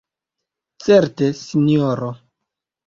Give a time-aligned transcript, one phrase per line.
[0.87, 2.11] Certe, Sinjoro!